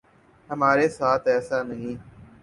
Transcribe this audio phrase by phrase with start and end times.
[0.49, 1.95] ہمارے ساتھ ایسا نہیں۔